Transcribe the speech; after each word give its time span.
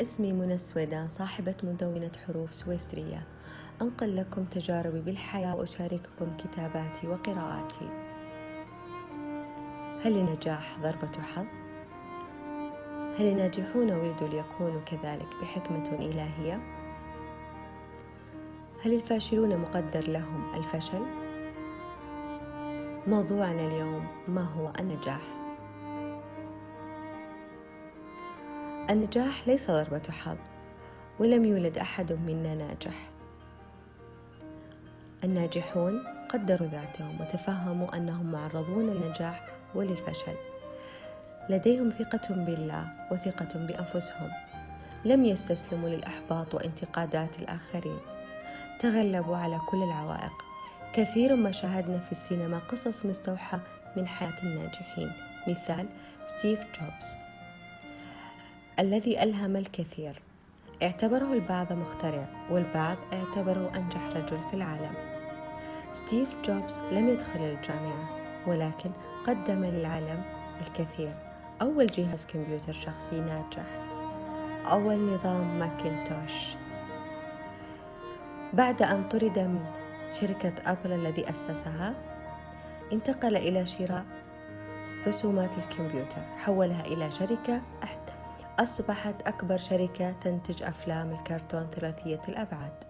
اسمي 0.00 0.32
منى 0.32 0.54
السويدان 0.54 1.08
صاحبة 1.08 1.54
مدونة 1.62 2.10
حروف 2.26 2.54
سويسرية 2.54 3.22
أنقل 3.82 4.16
لكم 4.16 4.44
تجاربي 4.44 5.00
بالحياة 5.00 5.56
وأشارككم 5.56 6.36
كتاباتي 6.36 7.08
وقراءاتي 7.08 7.88
هل 10.04 10.18
النجاح 10.18 10.78
ضربة 10.82 11.22
حظ؟ 11.22 11.46
هل 13.18 13.26
الناجحون 13.26 13.90
ولدوا 13.90 14.28
ليكونوا 14.28 14.80
كذلك 14.80 15.28
بحكمة 15.42 15.88
إلهية؟ 15.92 16.60
هل 18.84 18.94
الفاشلون 18.94 19.56
مقدر 19.56 20.08
لهم 20.08 20.54
الفشل؟ 20.54 21.02
موضوعنا 23.06 23.66
اليوم 23.66 24.06
ما 24.28 24.42
هو 24.42 24.72
النجاح؟ 24.80 25.43
النجاح 28.90 29.48
ليس 29.48 29.70
ضربة 29.70 30.02
حظ 30.10 30.36
ولم 31.18 31.44
يولد 31.44 31.78
أحد 31.78 32.12
منا 32.12 32.54
ناجح. 32.54 33.10
الناجحون 35.24 36.02
قدروا 36.28 36.68
ذاتهم 36.68 37.20
وتفهموا 37.20 37.96
أنهم 37.96 38.32
معرضون 38.32 38.90
للنجاح 38.90 39.48
وللفشل. 39.74 40.34
لديهم 41.50 41.90
ثقة 41.90 42.34
بالله 42.34 42.86
وثقة 43.10 43.66
بأنفسهم. 43.66 44.30
لم 45.04 45.24
يستسلموا 45.24 45.88
للإحباط 45.88 46.54
وانتقادات 46.54 47.38
الآخرين. 47.38 47.98
تغلبوا 48.80 49.36
على 49.36 49.58
كل 49.70 49.82
العوائق. 49.82 50.32
كثير 50.92 51.36
ما 51.36 51.50
شاهدنا 51.50 51.98
في 51.98 52.12
السينما 52.12 52.58
قصص 52.58 53.06
مستوحاة 53.06 53.60
من 53.96 54.06
حياة 54.06 54.42
الناجحين. 54.42 55.12
مثال 55.48 55.86
ستيف 56.26 56.58
جوبز. 56.58 57.23
الذي 58.78 59.22
ألهم 59.22 59.56
الكثير. 59.56 60.22
اعتبره 60.82 61.32
البعض 61.32 61.72
مخترع 61.72 62.26
والبعض 62.50 62.96
اعتبره 63.12 63.72
أنجح 63.76 64.06
رجل 64.06 64.38
في 64.50 64.54
العالم. 64.54 64.94
ستيف 65.92 66.34
جوبز 66.44 66.80
لم 66.80 67.08
يدخل 67.08 67.40
الجامعة 67.40 68.08
ولكن 68.46 68.90
قدم 69.26 69.64
للعالم 69.64 70.22
الكثير. 70.60 71.14
أول 71.62 71.86
جهاز 71.86 72.26
كمبيوتر 72.26 72.72
شخصي 72.72 73.20
ناجح. 73.20 73.66
أول 74.66 75.14
نظام 75.14 75.58
ماكنتوش 75.58 76.56
بعد 78.52 78.82
أن 78.82 79.08
طرد 79.08 79.38
من 79.38 79.64
شركة 80.20 80.52
أبل 80.66 80.92
الذي 80.92 81.30
أسسها 81.30 81.94
انتقل 82.92 83.36
إلى 83.36 83.66
شراء 83.66 84.04
رسومات 85.06 85.58
الكمبيوتر. 85.58 86.22
حولها 86.36 86.86
إلى 86.86 87.10
شركة 87.10 87.62
أصبحت 88.58 89.14
أكبر 89.26 89.58
شركة 89.58 90.14
تنتج 90.24 90.62
أفلام 90.62 91.12
الكرتون 91.12 91.70
ثلاثية 91.76 92.20
الأبعاد 92.28 92.84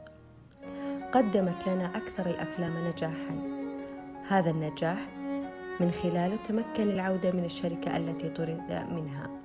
قدمت 1.15 1.67
لنا 1.67 1.93
أكثر 1.97 2.31
الأفلام 2.31 2.89
نجاحا 2.89 3.65
هذا 4.29 4.51
النجاح 4.51 4.99
من 5.81 5.93
خلاله 6.03 6.39
تمكن 6.49 6.91
العودة 6.91 7.31
من 7.31 7.45
الشركة 7.45 7.97
التي 7.97 8.29
طرد 8.29 8.87
منها 8.91 9.41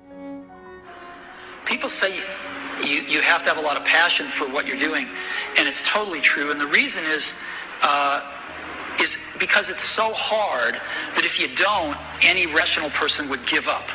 People 1.66 1.88
say 1.88 2.12
you, 2.84 3.00
you 3.14 3.20
have 3.20 3.42
to 3.44 3.48
have 3.48 3.58
a 3.58 3.60
lot 3.60 3.76
of 3.76 3.84
passion 3.84 4.26
for 4.26 4.44
what 4.44 4.66
you're 4.66 4.84
doing, 4.90 5.06
and 5.56 5.68
it's 5.68 5.82
totally 5.82 6.20
true. 6.20 6.50
And 6.50 6.60
the 6.60 6.66
reason 6.66 7.04
is, 7.04 7.40
uh, 7.82 8.20
is 9.00 9.36
because 9.38 9.70
it's 9.70 9.82
so 10.00 10.12
hard 10.12 10.74
that 11.14 11.24
if 11.24 11.38
you 11.38 11.48
don't, 11.54 11.96
any 12.22 12.46
rational 12.46 12.90
person 12.90 13.28
would 13.28 13.46
give 13.46 13.68
up. 13.68 13.88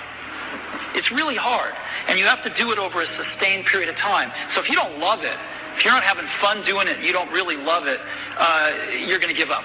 It's 0.94 1.12
really 1.12 1.36
hard. 1.36 1.74
And 2.08 2.18
you 2.18 2.24
have 2.24 2.42
to 2.42 2.50
do 2.50 2.72
it 2.72 2.78
over 2.78 3.00
a 3.00 3.06
sustained 3.06 3.66
period 3.66 3.88
of 3.88 3.96
time. 3.96 4.30
So 4.48 4.60
if 4.60 4.68
you 4.68 4.76
don't 4.76 4.98
love 4.98 5.24
it, 5.24 5.38
if 5.76 5.84
you're 5.84 5.94
not 5.94 6.02
having 6.02 6.26
fun 6.26 6.62
doing 6.62 6.88
it, 6.88 6.98
you 7.02 7.12
don't 7.12 7.30
really 7.32 7.56
love 7.56 7.86
it, 7.86 8.00
uh, 8.38 8.72
you're 9.06 9.18
going 9.18 9.34
to 9.34 9.40
give 9.40 9.50
up. 9.50 9.64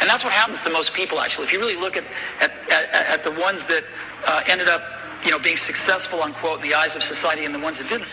And 0.00 0.10
that's 0.10 0.24
what 0.24 0.32
happens 0.32 0.60
to 0.62 0.70
most 0.70 0.92
people, 0.92 1.20
actually. 1.20 1.44
If 1.44 1.52
you 1.52 1.60
really 1.60 1.80
look 1.80 1.96
at, 1.96 2.04
at, 2.40 2.50
at, 2.70 3.06
at 3.14 3.24
the 3.24 3.30
ones 3.40 3.66
that 3.66 3.84
uh, 4.26 4.42
ended 4.48 4.68
up 4.68 4.82
you 5.24 5.30
know, 5.30 5.38
being 5.38 5.56
successful, 5.56 6.22
unquote, 6.22 6.56
in 6.60 6.68
the 6.68 6.74
eyes 6.74 6.96
of 6.96 7.02
society 7.02 7.44
and 7.44 7.54
the 7.54 7.58
ones 7.58 7.78
that 7.78 7.88
didn't. 7.88 8.08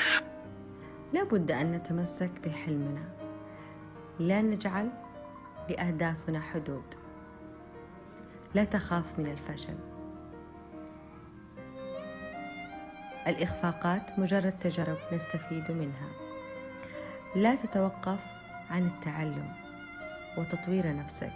لابد 1.14 1.52
أن 1.52 1.72
نتمسك 1.72 2.32
بحلمنا 2.44 3.04
لا 4.20 4.42
نجعل 4.42 4.90
لأهدافنا 5.70 6.42
حدود 6.54 6.96
لا 8.56 8.64
تخاف 8.64 9.06
من 9.18 9.28
الفشل 9.28 9.78
الإخفاقات 13.27 14.19
مجرد 14.19 14.53
تجارب 14.53 14.99
نستفيد 15.13 15.71
منها. 15.71 16.09
لا 17.37 17.55
تتوقف 17.55 18.19
عن 18.71 18.87
التعلم 18.87 19.53
وتطوير 20.39 20.97
نفسك. 20.97 21.33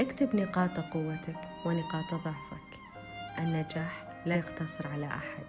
اكتب 0.00 0.36
نقاط 0.36 0.80
قوتك 0.80 1.40
ونقاط 1.66 2.14
ضعفك. 2.14 2.78
النجاح 3.38 4.04
لا 4.26 4.36
يقتصر 4.36 4.88
على 4.88 5.06
أحد. 5.06 5.46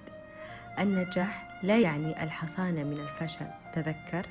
النجاح 0.79 1.59
لا 1.63 1.79
يعني 1.79 2.23
الحصانه 2.23 2.83
من 2.83 2.99
الفشل. 2.99 3.47
تذكر 3.73 4.25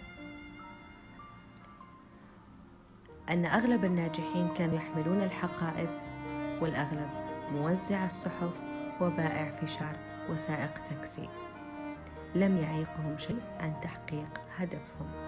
أن 3.31 3.47
أغلب 3.47 3.85
الناجحين 3.85 4.49
كانوا 4.55 4.77
يحملون 4.77 5.23
الحقائب 5.23 5.89
والأغلب 6.61 7.11
موزع 7.53 8.05
الصحف 8.07 8.68
وبائع 9.01 9.51
فشار 9.51 9.97
وسائق 10.31 10.75
تاكسي. 10.91 11.29
لم 12.35 12.57
يعيقهم 12.57 13.19
شيء 13.19 13.41
عن 13.61 13.81
تحقيق 13.83 14.41
هدفهم. 14.57 15.28